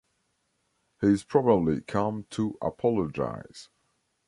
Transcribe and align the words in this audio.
He's 0.99 1.23
probably 1.23 1.81
come 1.81 2.25
to 2.31 2.57
apologise. 2.59 3.69